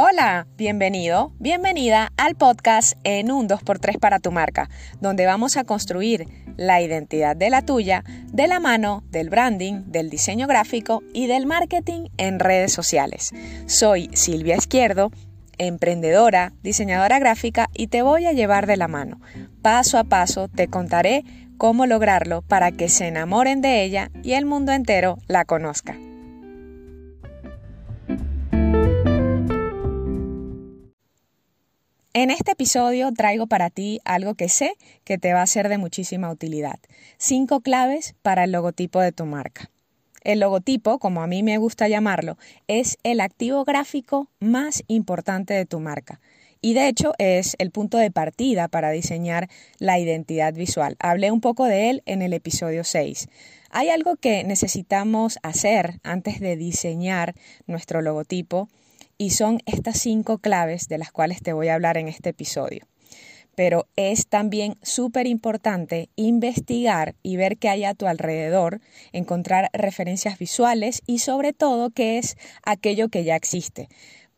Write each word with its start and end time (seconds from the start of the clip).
Hola, 0.00 0.46
bienvenido, 0.56 1.32
bienvenida 1.40 2.12
al 2.16 2.36
podcast 2.36 2.92
en 3.02 3.32
un 3.32 3.48
2x3 3.48 3.98
para 3.98 4.20
tu 4.20 4.30
marca, 4.30 4.70
donde 5.00 5.26
vamos 5.26 5.56
a 5.56 5.64
construir 5.64 6.28
la 6.56 6.80
identidad 6.80 7.34
de 7.34 7.50
la 7.50 7.62
tuya 7.62 8.04
de 8.32 8.46
la 8.46 8.60
mano 8.60 9.02
del 9.10 9.28
branding, 9.28 9.82
del 9.86 10.08
diseño 10.08 10.46
gráfico 10.46 11.02
y 11.12 11.26
del 11.26 11.46
marketing 11.46 12.10
en 12.16 12.38
redes 12.38 12.72
sociales. 12.72 13.32
Soy 13.66 14.08
Silvia 14.12 14.54
Izquierdo, 14.54 15.10
emprendedora, 15.58 16.52
diseñadora 16.62 17.18
gráfica 17.18 17.68
y 17.74 17.88
te 17.88 18.02
voy 18.02 18.26
a 18.26 18.32
llevar 18.32 18.68
de 18.68 18.76
la 18.76 18.86
mano. 18.86 19.20
Paso 19.62 19.98
a 19.98 20.04
paso 20.04 20.46
te 20.46 20.68
contaré 20.68 21.24
cómo 21.56 21.86
lograrlo 21.86 22.42
para 22.42 22.70
que 22.70 22.88
se 22.88 23.08
enamoren 23.08 23.62
de 23.62 23.82
ella 23.82 24.12
y 24.22 24.34
el 24.34 24.46
mundo 24.46 24.70
entero 24.70 25.18
la 25.26 25.44
conozca. 25.44 25.96
En 32.14 32.30
este 32.30 32.52
episodio 32.52 33.12
traigo 33.12 33.46
para 33.46 33.68
ti 33.68 34.00
algo 34.04 34.34
que 34.34 34.48
sé 34.48 34.72
que 35.04 35.18
te 35.18 35.34
va 35.34 35.42
a 35.42 35.46
ser 35.46 35.68
de 35.68 35.76
muchísima 35.76 36.30
utilidad. 36.30 36.78
Cinco 37.18 37.60
claves 37.60 38.14
para 38.22 38.44
el 38.44 38.52
logotipo 38.52 39.00
de 39.00 39.12
tu 39.12 39.26
marca. 39.26 39.70
El 40.24 40.40
logotipo, 40.40 40.98
como 40.98 41.22
a 41.22 41.26
mí 41.26 41.42
me 41.42 41.58
gusta 41.58 41.86
llamarlo, 41.86 42.38
es 42.66 42.96
el 43.02 43.20
activo 43.20 43.64
gráfico 43.64 44.28
más 44.40 44.82
importante 44.88 45.52
de 45.52 45.66
tu 45.66 45.80
marca. 45.80 46.18
Y 46.62 46.72
de 46.72 46.88
hecho 46.88 47.12
es 47.18 47.54
el 47.58 47.70
punto 47.70 47.98
de 47.98 48.10
partida 48.10 48.68
para 48.68 48.90
diseñar 48.90 49.48
la 49.78 49.98
identidad 49.98 50.54
visual. 50.54 50.96
Hablé 51.00 51.30
un 51.30 51.42
poco 51.42 51.66
de 51.66 51.90
él 51.90 52.02
en 52.06 52.22
el 52.22 52.32
episodio 52.32 52.84
6. 52.84 53.28
Hay 53.70 53.90
algo 53.90 54.16
que 54.16 54.44
necesitamos 54.44 55.38
hacer 55.42 56.00
antes 56.02 56.40
de 56.40 56.56
diseñar 56.56 57.34
nuestro 57.66 58.00
logotipo 58.00 58.70
y 59.18 59.30
son 59.30 59.60
estas 59.66 60.00
cinco 60.00 60.38
claves 60.38 60.88
de 60.88 60.98
las 60.98 61.12
cuales 61.12 61.42
te 61.42 61.52
voy 61.52 61.68
a 61.68 61.74
hablar 61.74 61.96
en 61.98 62.08
este 62.08 62.30
episodio. 62.30 62.86
Pero 63.56 63.88
es 63.96 64.28
también 64.28 64.76
súper 64.82 65.26
importante 65.26 66.08
investigar 66.14 67.16
y 67.24 67.36
ver 67.36 67.58
qué 67.58 67.68
hay 67.68 67.84
a 67.84 67.94
tu 67.94 68.06
alrededor, 68.06 68.80
encontrar 69.12 69.68
referencias 69.72 70.38
visuales 70.38 71.02
y 71.06 71.18
sobre 71.18 71.52
todo 71.52 71.90
qué 71.90 72.18
es 72.18 72.36
aquello 72.62 73.08
que 73.08 73.24
ya 73.24 73.34
existe. 73.34 73.88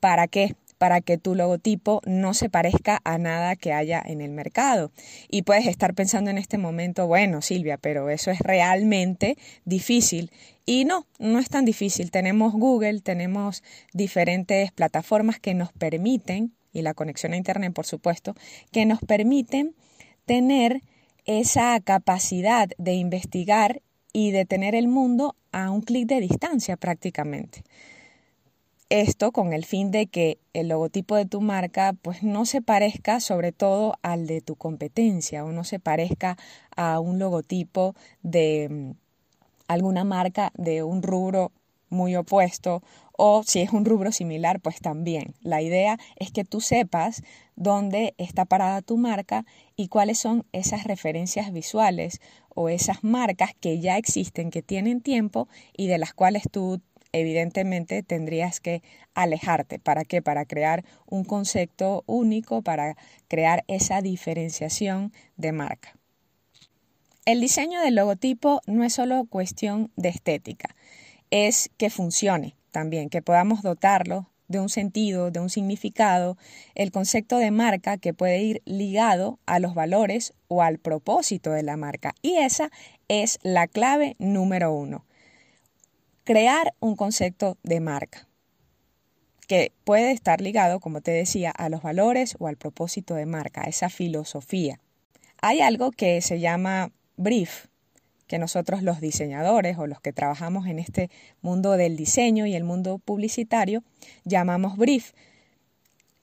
¿Para 0.01 0.27
qué? 0.27 0.55
Para 0.81 1.03
que 1.03 1.19
tu 1.19 1.35
logotipo 1.35 2.01
no 2.07 2.33
se 2.33 2.49
parezca 2.49 3.03
a 3.05 3.19
nada 3.19 3.55
que 3.55 3.75
haya 3.75 4.03
en 4.03 4.23
el 4.23 4.31
mercado. 4.31 4.93
Y 5.29 5.43
puedes 5.43 5.67
estar 5.67 5.93
pensando 5.93 6.31
en 6.31 6.39
este 6.39 6.57
momento, 6.57 7.07
bueno, 7.07 7.43
Silvia, 7.43 7.77
pero 7.77 8.09
eso 8.09 8.31
es 8.31 8.39
realmente 8.39 9.37
difícil. 9.67 10.31
Y 10.65 10.87
no, 10.87 11.07
no 11.19 11.39
es 11.39 11.51
tan 11.51 11.67
difícil. 11.67 12.11
Tenemos 12.11 12.55
Google, 12.55 13.03
tenemos 13.03 13.63
diferentes 13.93 14.73
plataformas 14.73 15.39
que 15.39 15.53
nos 15.53 15.71
permiten, 15.71 16.55
y 16.73 16.81
la 16.81 16.95
conexión 16.95 17.35
a 17.35 17.37
Internet, 17.37 17.75
por 17.75 17.85
supuesto, 17.85 18.35
que 18.73 18.87
nos 18.87 19.01
permiten 19.01 19.75
tener 20.25 20.81
esa 21.27 21.79
capacidad 21.81 22.71
de 22.79 22.95
investigar 22.95 23.83
y 24.15 24.31
de 24.31 24.47
tener 24.47 24.75
el 24.75 24.89
mundo 24.89 25.37
a 25.53 25.71
un 25.71 25.83
clic 25.83 26.09
de 26.09 26.21
distancia 26.21 26.79
prácticamente. 26.79 27.65
Esto 28.91 29.31
con 29.31 29.53
el 29.53 29.65
fin 29.65 29.93
de 29.93 30.09
que 30.09 30.41
el 30.53 30.67
logotipo 30.67 31.15
de 31.15 31.25
tu 31.25 31.41
marca 31.41 31.95
pues 32.03 32.25
no 32.25 32.45
se 32.45 32.61
parezca 32.61 33.21
sobre 33.21 33.53
todo 33.53 33.95
al 34.03 34.27
de 34.27 34.41
tu 34.41 34.57
competencia 34.57 35.45
o 35.45 35.53
no 35.53 35.63
se 35.63 35.79
parezca 35.79 36.37
a 36.75 36.99
un 36.99 37.21
logotipo 37.21 37.95
de 38.25 38.69
mm, 38.69 38.91
alguna 39.69 40.03
marca 40.03 40.51
de 40.57 40.83
un 40.83 41.05
rubro 41.05 41.53
muy 41.89 42.17
opuesto 42.17 42.83
o 43.13 43.45
si 43.45 43.61
es 43.61 43.73
un 43.73 43.85
rubro 43.85 44.11
similar, 44.11 44.59
pues 44.59 44.81
también. 44.81 45.35
La 45.41 45.63
idea 45.63 45.97
es 46.17 46.33
que 46.33 46.43
tú 46.45 46.61
sepas 46.61 47.23
dónde 47.55 48.15
está 48.19 48.45
parada 48.45 48.83
tu 48.83 48.97
marca 48.97 49.47
y 49.77 49.87
cuáles 49.87 50.19
son 50.19 50.47
esas 50.51 50.83
referencias 50.83 51.53
visuales 51.53 52.21
o 52.49 52.69
esas 52.69 53.05
marcas 53.05 53.51
que 53.61 53.79
ya 53.79 53.99
existen, 53.99 54.51
que 54.51 54.63
tienen 54.63 55.01
tiempo 55.01 55.47
y 55.77 55.87
de 55.87 55.99
las 55.99 56.13
cuales 56.13 56.43
tú 56.51 56.81
evidentemente 57.13 58.03
tendrías 58.03 58.61
que 58.61 58.83
alejarte. 59.15 59.79
¿Para 59.79 60.05
qué? 60.05 60.23
Para 60.23 60.45
crear 60.45 60.85
un 61.07 61.25
concepto 61.25 62.05
único, 62.07 62.63
para 62.63 62.97
crear 63.29 63.65
esa 63.69 64.03
diferenciación 64.03 65.13
de 65.37 65.53
marca. 65.53 65.97
El 67.27 67.41
diseño 67.41 67.81
del 67.81 67.97
logotipo 67.97 68.61
no 68.67 68.83
es 68.85 68.95
solo 68.95 69.25
cuestión 69.27 69.91
de 69.97 70.09
estética, 70.09 70.75
es 71.31 71.71
que 71.77 71.91
funcione 71.91 72.57
también, 72.71 73.09
que 73.09 73.23
podamos 73.23 73.63
dotarlo 73.63 74.31
de 74.49 74.59
un 74.59 74.69
sentido, 74.69 75.31
de 75.31 75.39
un 75.39 75.49
significado, 75.49 76.37
el 76.75 76.91
concepto 76.91 77.39
de 77.39 77.53
marca 77.53 77.99
que 77.99 78.15
puede 78.15 78.41
ir 78.41 78.63
ligado 78.65 79.39
a 79.47 79.61
los 79.61 79.75
valores 79.75 80.33
o 80.49 80.63
al 80.63 80.79
propósito 80.79 81.53
de 81.53 81.63
la 81.63 81.77
marca. 81.77 82.15
Y 82.21 82.37
esa 82.39 82.71
es 83.07 83.39
la 83.43 83.69
clave 83.69 84.17
número 84.19 84.73
uno 84.73 85.05
crear 86.31 86.75
un 86.79 86.95
concepto 86.95 87.59
de 87.65 87.81
marca 87.81 88.29
que 89.49 89.73
puede 89.83 90.13
estar 90.13 90.41
ligado, 90.41 90.79
como 90.79 91.01
te 91.01 91.11
decía, 91.11 91.51
a 91.51 91.69
los 91.69 91.83
valores 91.83 92.37
o 92.39 92.47
al 92.47 92.57
propósito 92.57 93.17
de 93.17 93.27
marca, 93.27 93.63
a 93.63 93.69
esa 93.69 93.89
filosofía. 93.89 94.79
Hay 95.43 95.61
algo 95.61 95.91
que 95.91 96.21
se 96.21 96.39
llama 96.39 96.93
brief, 97.17 97.67
que 98.29 98.39
nosotros 98.39 98.85
los 98.85 99.01
diseñadores 99.01 99.77
o 99.77 99.89
los 99.89 100.01
que 100.01 100.13
trabajamos 100.13 100.69
en 100.69 100.79
este 100.79 101.11
mundo 101.43 101.73
del 101.73 101.97
diseño 101.97 102.47
y 102.47 102.55
el 102.55 102.63
mundo 102.63 102.99
publicitario 102.99 103.83
llamamos 104.23 104.77
brief, 104.77 105.11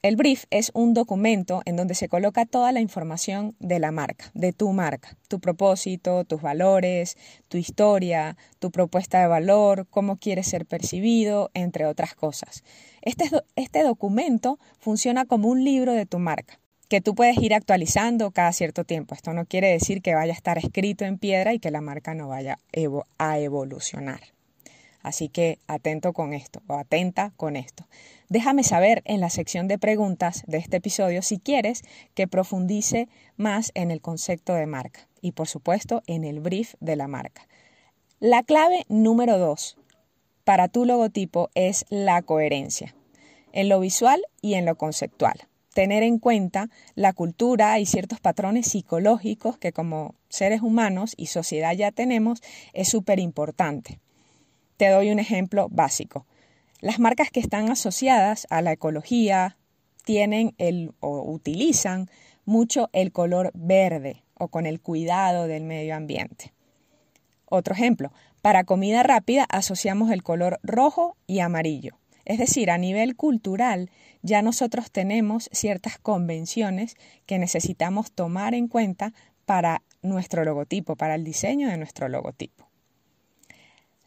el 0.08 0.16
brief 0.16 0.46
es 0.52 0.72
un 0.74 0.94
documento 0.94 1.62
en 1.66 1.76
donde 1.76 1.94
se 1.94 2.08
coloca 2.08 2.46
toda 2.46 2.72
la 2.72 2.80
información 2.80 3.56
de 3.60 3.80
la 3.80 3.92
marca, 3.92 4.32
de 4.34 4.54
tu 4.54 4.72
marca, 4.72 5.18
tu 5.28 5.42
propósito, 5.42 6.24
tus 6.24 6.42
valores, 6.42 7.18
tu 7.50 7.58
historia, 7.58 8.38
tu 8.60 8.72
propuesta 8.72 9.20
de 9.20 9.28
valor, 9.28 9.86
cómo 9.90 10.16
quieres 10.16 10.48
ser 10.48 10.66
percibido, 10.66 11.52
entre 11.54 11.86
otras 11.86 12.16
cosas. 12.16 12.64
Este, 13.02 13.26
este 13.58 13.84
documento 13.84 14.60
funciona 14.80 15.26
como 15.26 15.50
un 15.50 15.66
libro 15.66 15.92
de 15.92 16.06
tu 16.06 16.20
marca 16.20 16.60
que 16.88 17.02
tú 17.02 17.14
puedes 17.14 17.38
ir 17.40 17.54
actualizando 17.54 18.32
cada 18.32 18.54
cierto 18.54 18.86
tiempo. 18.86 19.14
Esto 19.14 19.34
no 19.34 19.46
quiere 19.46 19.68
decir 19.70 20.02
que 20.02 20.16
vaya 20.16 20.32
a 20.32 20.38
estar 20.38 20.58
escrito 20.58 21.04
en 21.04 21.18
piedra 21.18 21.54
y 21.54 21.60
que 21.60 21.70
la 21.70 21.82
marca 21.82 22.14
no 22.14 22.30
vaya 22.30 22.60
a 23.18 23.40
evolucionar. 23.40 24.37
Así 25.08 25.30
que 25.30 25.60
atento 25.68 26.12
con 26.12 26.34
esto 26.34 26.62
o 26.68 26.74
atenta 26.74 27.32
con 27.38 27.56
esto. 27.56 27.88
Déjame 28.28 28.66
saber 28.66 29.04
en 29.06 29.22
la 29.22 29.30
sección 29.30 29.70
de 29.70 29.80
preguntas 29.80 30.44
de 30.48 30.58
este 30.58 30.78
episodio 30.78 31.22
si 31.22 31.40
quieres 31.40 31.84
que 32.14 32.28
profundice 32.28 33.08
más 33.38 33.72
en 33.74 33.90
el 33.90 34.02
concepto 34.02 34.54
de 34.54 34.66
marca 34.66 35.08
y 35.22 35.32
por 35.32 35.48
supuesto 35.48 36.04
en 36.08 36.26
el 36.26 36.42
brief 36.42 36.74
de 36.82 36.98
la 36.98 37.08
marca. 37.08 37.48
La 38.20 38.44
clave 38.44 38.86
número 38.90 39.38
dos 39.38 39.78
para 40.44 40.68
tu 40.68 40.84
logotipo 40.84 41.52
es 41.56 41.86
la 41.88 42.22
coherencia, 42.22 42.94
en 43.54 43.70
lo 43.70 43.80
visual 43.80 44.22
y 44.42 44.56
en 44.56 44.66
lo 44.66 44.76
conceptual. 44.76 45.48
Tener 45.74 46.04
en 46.04 46.20
cuenta 46.20 46.70
la 46.96 47.14
cultura 47.14 47.80
y 47.80 47.86
ciertos 47.86 48.20
patrones 48.20 48.68
psicológicos 48.68 49.58
que 49.58 49.72
como 49.72 50.16
seres 50.28 50.62
humanos 50.62 51.14
y 51.16 51.28
sociedad 51.28 51.72
ya 51.72 51.94
tenemos 51.94 52.42
es 52.74 52.90
súper 52.90 53.20
importante. 53.20 54.02
Te 54.78 54.90
doy 54.90 55.10
un 55.10 55.18
ejemplo 55.18 55.70
básico. 55.70 56.28
Las 56.82 57.00
marcas 57.00 57.32
que 57.32 57.40
están 57.40 57.70
asociadas 57.72 58.46
a 58.52 58.62
la 58.62 58.72
ecología 58.72 59.58
tienen 60.06 60.54
el 60.60 60.94
o 61.00 61.24
utilizan 61.32 62.10
mucho 62.46 62.90
el 62.94 63.12
color 63.12 63.52
verde 63.56 64.24
o 64.36 64.50
con 64.50 64.68
el 64.68 64.80
cuidado 64.80 65.48
del 65.48 65.64
medio 65.64 65.96
ambiente. 65.96 66.54
Otro 67.50 67.74
ejemplo, 67.74 68.12
para 68.44 68.66
comida 68.66 69.02
rápida 69.02 69.46
asociamos 69.50 70.12
el 70.12 70.22
color 70.22 70.60
rojo 70.62 71.18
y 71.26 71.40
amarillo. 71.40 71.98
Es 72.24 72.38
decir, 72.38 72.70
a 72.70 72.78
nivel 72.78 73.16
cultural 73.16 73.90
ya 74.22 74.44
nosotros 74.44 74.92
tenemos 74.92 75.50
ciertas 75.52 75.98
convenciones 75.98 76.98
que 77.26 77.40
necesitamos 77.40 78.12
tomar 78.12 78.54
en 78.54 78.68
cuenta 78.68 79.14
para 79.46 79.82
nuestro 80.04 80.46
logotipo, 80.46 80.96
para 80.96 81.16
el 81.16 81.24
diseño 81.24 81.68
de 81.70 81.78
nuestro 81.78 82.10
logotipo. 82.10 82.67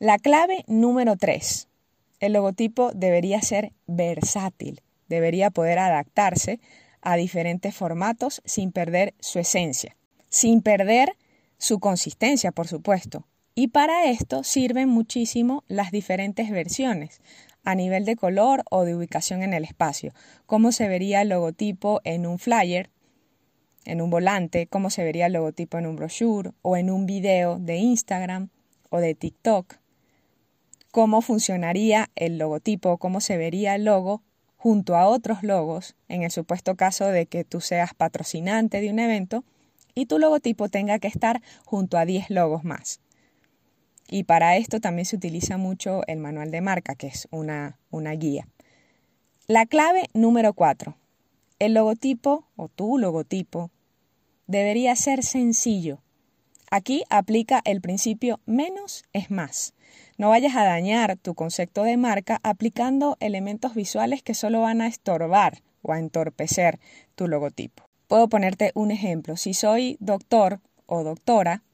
La 0.03 0.17
clave 0.17 0.65
número 0.67 1.19
tres. 1.19 1.69
El 2.21 2.33
logotipo 2.33 2.91
debería 2.95 3.43
ser 3.43 3.75
versátil, 3.87 4.81
debería 5.11 5.51
poder 5.51 5.79
adaptarse 5.79 6.59
a 7.03 7.17
diferentes 7.17 7.75
formatos 7.77 8.41
sin 8.47 8.73
perder 8.73 9.13
su 9.21 9.41
esencia, 9.41 9.99
sin 10.31 10.63
perder 10.63 11.19
su 11.59 11.81
consistencia, 11.81 12.51
por 12.51 12.67
supuesto. 12.67 13.27
Y 13.55 13.69
para 13.69 14.07
esto 14.07 14.43
sirven 14.43 14.89
muchísimo 14.89 15.65
las 15.69 15.91
diferentes 15.91 16.49
versiones 16.49 17.21
a 17.63 17.75
nivel 17.75 18.07
de 18.07 18.17
color 18.17 18.63
o 18.71 18.87
de 18.87 18.97
ubicación 18.97 19.43
en 19.43 19.53
el 19.53 19.65
espacio. 19.65 20.15
Cómo 20.47 20.73
se 20.73 20.89
vería 20.89 21.21
el 21.21 21.29
logotipo 21.29 22.01
en 22.05 22.25
un 22.25 22.39
flyer, 22.39 22.89
en 23.85 24.01
un 24.01 24.09
volante, 24.09 24.67
cómo 24.67 24.89
se 24.89 25.05
vería 25.05 25.27
el 25.27 25.35
logotipo 25.35 25.77
en 25.77 25.87
un 25.87 25.97
brochure 25.97 26.53
o 26.63 26.79
en 26.79 26.89
un 26.89 27.05
video 27.05 27.59
de 27.59 27.77
Instagram 27.77 28.49
o 28.89 28.97
de 28.97 29.15
TikTok 29.15 29.80
cómo 30.91 31.23
funcionaría 31.23 32.11
el 32.17 32.39
logotipo, 32.39 32.99
cómo 32.99 33.21
se 33.21 33.37
vería 33.37 33.75
el 33.75 33.85
logo 33.85 34.23
junto 34.57 34.97
a 34.97 35.07
otros 35.07 35.43
logos, 35.43 35.97
en 36.09 36.23
el 36.23 36.31
supuesto 36.31 36.77
caso 36.77 37.07
de 37.07 37.27
que 37.27 37.45
tú 37.45 37.61
seas 37.61 37.95
patrocinante 37.95 38.81
de 38.81 38.91
un 38.91 38.99
evento, 38.99 39.45
y 39.95 40.07
tu 40.07 40.19
logotipo 40.19 40.69
tenga 40.69 40.99
que 40.99 41.09
estar 41.09 41.43
junto 41.65 41.97
a 41.97 42.05
10 42.05 42.31
logos 42.31 42.65
más. 42.65 43.01
Y 44.09 44.25
para 44.25 44.57
esto 44.57 44.81
también 44.81 45.07
se 45.07 45.17
utiliza 45.17 45.57
mucho 45.57 46.03
el 46.07 46.19
manual 46.19 46.51
de 46.51 46.61
marca, 46.61 46.95
que 46.95 47.07
es 47.07 47.29
una, 47.31 47.79
una 47.91 48.13
guía. 48.13 48.49
La 49.47 49.67
clave 49.67 50.11
número 50.15 50.53
4. 50.53 50.97
El 51.59 51.75
logotipo 51.75 52.47
o 52.57 52.69
tu 52.69 52.99
logotipo 52.99 53.71
debería 54.47 54.97
ser 54.97 55.23
sencillo. 55.23 56.01
Aquí 56.73 57.03
aplica 57.11 57.61
el 57.65 57.81
principio 57.81 58.39
menos 58.47 59.03
es 59.13 59.29
más. 59.29 59.75
No 60.19 60.29
vayas 60.29 60.55
a 60.55 60.63
dañar 60.63 61.17
tu 61.17 61.35
concepto 61.35 61.83
de 61.83 61.97
marca 61.97 62.39
aplicando 62.45 63.17
elementos 63.19 63.75
visuales 63.75 64.23
que 64.23 64.35
solo 64.35 64.61
van 64.61 64.81
a 64.81 64.87
estorbar 64.87 65.63
o 65.83 65.93
a 65.93 65.99
entorpecer 65.99 66.79
tu 67.17 67.27
logotipo. 67.27 67.85
Puedo 68.07 68.29
ponerte 68.29 68.71
un 68.75 68.93
ejemplo. 68.93 69.37
Si 69.37 69.53
soy 69.53 69.97
doctor 69.99 70.61
o 70.87 71.03
doctora, 71.03 71.65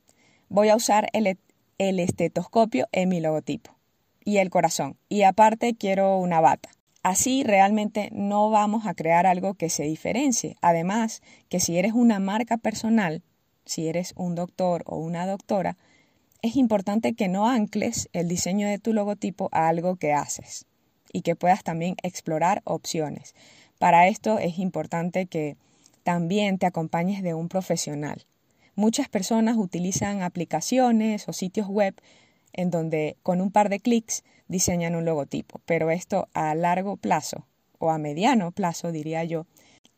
voy 0.48 0.70
a 0.70 0.76
usar 0.76 1.08
el, 1.12 1.38
el 1.76 2.00
estetoscopio 2.00 2.88
en 2.92 3.10
mi 3.10 3.20
logotipo 3.20 3.76
y 4.24 4.38
el 4.38 4.48
corazón. 4.48 4.96
Y 5.10 5.24
aparte 5.24 5.74
quiero 5.74 6.16
una 6.16 6.40
bata. 6.40 6.70
Así 7.02 7.44
realmente 7.44 8.08
no 8.12 8.48
vamos 8.48 8.86
a 8.86 8.94
crear 8.94 9.26
algo 9.26 9.54
que 9.54 9.68
se 9.68 9.84
diferencie. 9.84 10.56
Además, 10.62 11.22
que 11.50 11.60
si 11.60 11.78
eres 11.78 11.92
una 11.92 12.18
marca 12.18 12.56
personal, 12.56 13.22
si 13.66 13.88
eres 13.88 14.14
un 14.16 14.34
doctor 14.34 14.82
o 14.86 14.96
una 14.96 15.26
doctora, 15.26 15.76
es 16.42 16.56
importante 16.56 17.14
que 17.14 17.28
no 17.28 17.46
ancles 17.46 18.08
el 18.12 18.28
diseño 18.28 18.68
de 18.68 18.78
tu 18.78 18.92
logotipo 18.92 19.48
a 19.52 19.68
algo 19.68 19.96
que 19.96 20.12
haces 20.12 20.64
y 21.12 21.22
que 21.22 21.36
puedas 21.36 21.64
también 21.64 21.96
explorar 22.02 22.62
opciones. 22.64 23.34
Para 23.78 24.08
esto 24.08 24.38
es 24.38 24.58
importante 24.58 25.26
que 25.26 25.56
también 26.02 26.58
te 26.58 26.66
acompañes 26.66 27.22
de 27.22 27.34
un 27.34 27.48
profesional. 27.48 28.24
Muchas 28.74 29.08
personas 29.08 29.56
utilizan 29.56 30.22
aplicaciones 30.22 31.28
o 31.28 31.32
sitios 31.32 31.66
web 31.66 31.94
en 32.52 32.70
donde 32.70 33.16
con 33.22 33.40
un 33.40 33.50
par 33.50 33.68
de 33.68 33.80
clics 33.80 34.22
diseñan 34.48 34.94
un 34.94 35.04
logotipo, 35.04 35.60
pero 35.66 35.90
esto 35.90 36.28
a 36.32 36.54
largo 36.54 36.96
plazo 36.96 37.46
o 37.78 37.90
a 37.90 37.98
mediano 37.98 38.52
plazo, 38.52 38.92
diría 38.92 39.24
yo, 39.24 39.46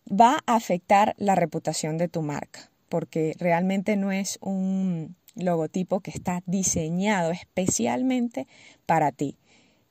va 0.09 0.39
a 0.47 0.57
afectar 0.57 1.15
la 1.19 1.35
reputación 1.35 1.99
de 1.99 2.09
tu 2.09 2.23
marca, 2.23 2.71
porque 2.89 3.35
realmente 3.39 3.97
no 3.97 4.13
es 4.13 4.39
un 4.41 5.17
logotipo 5.35 6.01
que 6.01 6.11
está 6.11 6.43
diseñado 6.47 7.31
especialmente 7.31 8.47
para 8.87 9.13
ti. 9.13 9.37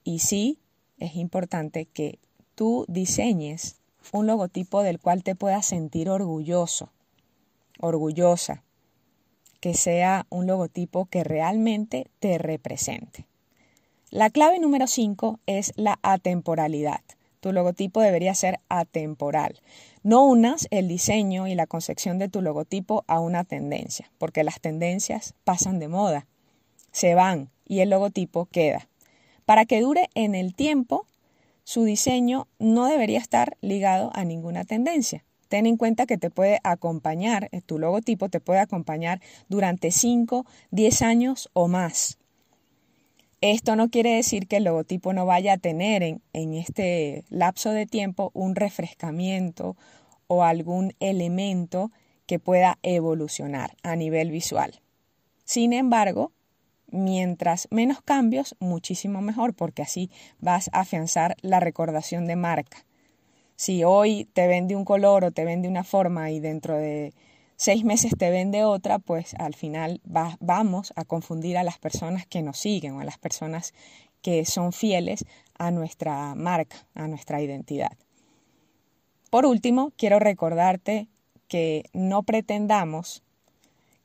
Y 0.03 0.19
sí, 0.19 0.59
es 0.99 1.15
importante 1.15 1.85
que 1.85 2.19
tú 2.55 2.85
diseñes 2.88 3.77
un 4.11 4.27
logotipo 4.27 4.83
del 4.83 4.99
cual 4.99 5.23
te 5.23 5.35
puedas 5.35 5.65
sentir 5.65 6.09
orgulloso, 6.09 6.91
orgullosa, 7.79 8.63
que 9.59 9.73
sea 9.73 10.25
un 10.29 10.47
logotipo 10.47 11.05
que 11.05 11.23
realmente 11.23 12.07
te 12.19 12.38
represente. 12.38 13.25
La 14.09 14.29
clave 14.29 14.59
número 14.59 14.88
5 14.88 15.39
es 15.45 15.73
la 15.75 16.00
atemporalidad. 16.01 17.01
Tu 17.41 17.51
logotipo 17.51 18.01
debería 18.01 18.33
ser 18.33 18.59
atemporal. 18.69 19.59
No 20.07 20.24
unas 20.24 20.69
el 20.71 20.88
diseño 20.88 21.50
y 21.50 21.56
la 21.56 21.68
concepción 21.68 22.18
de 22.18 22.30
tu 22.30 22.42
logotipo 22.42 23.04
a 23.07 23.19
una 23.19 23.44
tendencia, 23.44 24.09
porque 24.18 24.45
las 24.45 24.62
tendencias 24.62 25.33
pasan 25.44 25.80
de 25.80 25.89
moda, 25.89 26.27
se 26.94 27.13
van 27.13 27.50
y 27.65 27.81
el 27.81 27.89
logotipo 27.89 28.45
queda. 28.45 28.88
Para 29.44 29.65
que 29.65 29.81
dure 29.81 30.09
en 30.15 30.33
el 30.33 30.56
tiempo, 30.56 31.06
su 31.65 31.83
diseño 31.83 32.48
no 32.57 32.86
debería 32.86 33.19
estar 33.19 33.57
ligado 33.59 34.12
a 34.13 34.24
ninguna 34.24 34.63
tendencia. 34.63 35.25
Ten 35.50 35.65
en 35.65 35.75
cuenta 35.75 36.06
que 36.06 36.18
te 36.18 36.30
puede 36.30 36.62
acompañar, 36.63 37.50
eh, 37.51 37.60
tu 37.60 37.77
logotipo 37.77 38.30
te 38.30 38.39
puede 38.39 38.62
acompañar 38.62 39.19
durante 39.50 39.92
5, 39.92 40.45
10 40.71 41.01
años 41.01 41.50
o 41.51 41.68
más. 41.68 42.18
Esto 43.42 43.75
no 43.75 43.89
quiere 43.89 44.16
decir 44.16 44.48
que 44.48 44.57
el 44.57 44.63
logotipo 44.63 45.13
no 45.13 45.25
vaya 45.25 45.54
a 45.54 45.57
tener 45.57 46.01
en, 46.01 46.22
en, 46.34 46.54
este 46.54 47.24
lapso 47.30 47.72
de 47.72 47.86
tiempo 47.86 48.31
un 48.34 48.56
refrescamiento 48.56 49.78
o 50.25 50.44
algún 50.44 50.94
elemento 51.00 51.92
que 52.25 52.39
pueda 52.39 52.80
evolucionar 52.81 53.75
a 53.84 53.95
nivel 53.95 54.31
visual. 54.31 54.81
Sin 55.45 55.72
embargo, 55.72 56.31
mientras 56.88 57.68
menos 57.69 58.01
cambios, 58.01 58.56
muchísimo 58.60 59.22
mejor, 59.22 59.54
porque 59.54 59.81
así 59.81 60.10
vas 60.39 60.69
a 60.74 60.81
afianzar 60.81 61.36
la 61.42 61.60
recordación 61.60 62.25
de 62.25 62.36
marca. 62.36 62.86
Si 63.56 63.84
hoy 63.84 64.25
te 64.34 64.48
vende 64.48 64.75
un 64.75 64.86
color 64.86 65.24
o 65.24 65.31
te 65.31 65.45
vende 65.45 65.68
una 65.68 65.84
forma 65.84 66.31
y 66.31 66.39
dentro 66.39 66.78
de 66.78 67.13
seis 67.57 67.83
meses 67.83 68.13
te 68.18 68.30
vende 68.30 68.63
otra, 68.63 69.00
pues 69.00 69.33
al 69.33 69.56
final 69.56 70.00
vamos 70.39 70.94
a 70.95 71.04
confundir 71.04 71.57
a 71.57 71.63
las 71.63 71.80
personas 71.80 72.25
que 72.25 72.42
nos 72.42 72.57
siguen 72.59 72.94
o 72.94 73.01
a 73.01 73.04
las 73.04 73.18
personas 73.18 73.74
que 74.21 74.45
son 74.45 74.71
fieles 74.71 75.25
a 75.57 75.71
nuestra 75.71 76.36
marca, 76.36 76.88
a 76.94 77.07
nuestra 77.07 77.42
identidad. 77.42 77.92
Por 79.30 79.45
último, 79.45 79.92
quiero 79.98 80.19
recordarte 80.19 81.07
que 81.48 81.86
no 81.94 82.24
pretendamos 82.24 83.24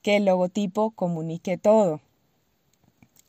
que 0.00 0.16
el 0.16 0.24
logotipo 0.24 0.90
comunique 0.90 1.58
todo. 1.58 2.00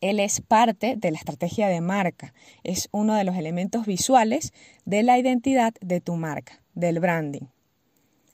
Él 0.01 0.19
es 0.19 0.41
parte 0.41 0.95
de 0.95 1.11
la 1.11 1.17
estrategia 1.17 1.67
de 1.67 1.81
marca, 1.81 2.33
es 2.63 2.89
uno 2.91 3.15
de 3.15 3.23
los 3.23 3.35
elementos 3.35 3.85
visuales 3.85 4.53
de 4.85 5.03
la 5.03 5.17
identidad 5.17 5.73
de 5.81 6.01
tu 6.01 6.15
marca, 6.15 6.61
del 6.73 6.99
branding. 6.99 7.47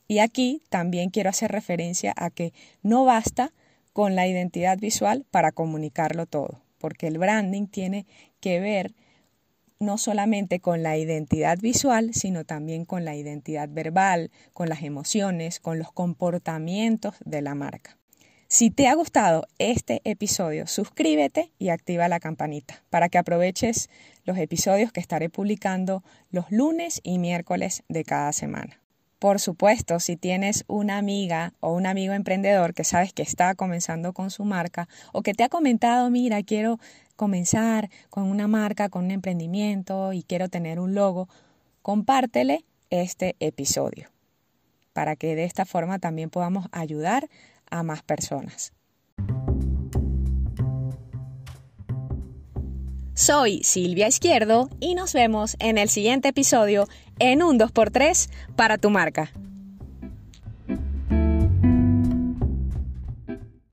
Y 0.09 0.17
aquí 0.19 0.63
también 0.69 1.11
quiero 1.11 1.29
hacer 1.29 1.51
referencia 1.51 2.15
a 2.17 2.31
que 2.31 2.51
no 2.81 3.05
basta 3.05 3.53
con 3.93 4.15
la 4.15 4.27
identidad 4.27 4.79
visual 4.79 5.23
para 5.29 5.51
comunicarlo 5.51 6.25
todo, 6.25 6.63
porque 6.79 7.05
el 7.05 7.19
branding 7.19 7.67
tiene 7.67 8.07
que 8.39 8.59
ver 8.59 8.95
no 9.79 9.99
solamente 9.99 10.59
con 10.59 10.81
la 10.81 10.97
identidad 10.97 11.59
visual, 11.59 12.15
sino 12.15 12.43
también 12.43 12.85
con 12.85 13.05
la 13.05 13.15
identidad 13.15 13.69
verbal, 13.71 14.31
con 14.51 14.67
las 14.67 14.81
emociones, 14.81 15.59
con 15.59 15.77
los 15.77 15.91
comportamientos 15.91 17.13
de 17.23 17.43
la 17.43 17.53
marca. 17.53 17.95
Si 18.47 18.71
te 18.71 18.87
ha 18.87 18.95
gustado 18.95 19.45
este 19.59 20.01
episodio, 20.05 20.65
suscríbete 20.65 21.51
y 21.59 21.69
activa 21.69 22.07
la 22.07 22.19
campanita 22.19 22.81
para 22.89 23.09
que 23.09 23.19
aproveches 23.19 23.91
los 24.23 24.39
episodios 24.39 24.91
que 24.91 25.01
estaré 25.01 25.29
publicando 25.29 26.03
los 26.31 26.49
lunes 26.49 26.99
y 27.03 27.19
miércoles 27.19 27.83
de 27.89 28.03
cada 28.03 28.33
semana. 28.33 28.81
Por 29.19 29.41
supuesto, 29.41 29.99
si 29.99 30.15
tienes 30.15 30.63
una 30.67 30.97
amiga 30.97 31.53
o 31.59 31.73
un 31.73 31.85
amigo 31.85 32.13
emprendedor 32.13 32.73
que 32.73 32.85
sabes 32.85 33.11
que 33.11 33.21
está 33.21 33.53
comenzando 33.53 34.13
con 34.13 34.31
su 34.31 34.45
marca 34.45 34.87
o 35.11 35.21
que 35.23 35.33
te 35.33 35.43
ha 35.43 35.49
comentado, 35.49 36.09
mira, 36.09 36.41
quiero 36.41 36.79
comenzar 37.17 37.89
con 38.09 38.23
una 38.23 38.47
marca, 38.47 38.87
con 38.87 39.03
un 39.05 39.11
emprendimiento 39.11 40.13
y 40.13 40.23
quiero 40.23 40.47
tener 40.47 40.79
un 40.79 40.95
logo, 40.95 41.27
compártele 41.81 42.63
este 42.89 43.35
episodio 43.41 44.09
para 44.93 45.17
que 45.17 45.35
de 45.35 45.43
esta 45.43 45.65
forma 45.65 45.99
también 45.99 46.29
podamos 46.29 46.67
ayudar 46.71 47.27
a 47.69 47.83
más 47.83 48.01
personas. 48.03 48.71
Soy 53.19 53.63
Silvia 53.63 54.07
Izquierdo 54.07 54.69
y 54.79 54.95
nos 54.95 55.11
vemos 55.11 55.57
en 55.59 55.77
el 55.77 55.89
siguiente 55.89 56.29
episodio 56.29 56.87
en 57.19 57.43
un 57.43 57.59
2x3 57.59 58.29
para 58.55 58.77
tu 58.77 58.89
marca. 58.89 59.31